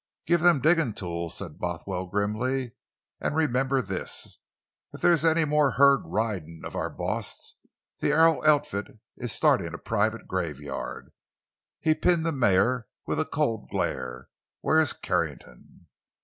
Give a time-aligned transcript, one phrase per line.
[0.25, 2.71] "Give them diggin' tools," said Bothwell grimly.
[3.19, 7.53] "An' remember this—if there's any more herd ridin' of our boss
[7.99, 8.87] the Arrow outfit
[9.17, 11.11] is startin' a private graveyard!"
[11.79, 14.29] He pinned the mayor with a cold glare:
[14.61, 15.85] "Where's Carrington?"